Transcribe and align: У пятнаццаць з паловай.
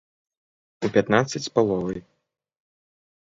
У 0.87 0.89
пятнаццаць 0.95 1.43
з 1.47 1.51
паловай. 1.57 1.99